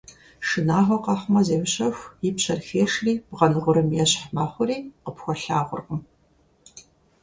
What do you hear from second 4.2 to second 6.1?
мэхъури, къыпхуэлъагъуркъым.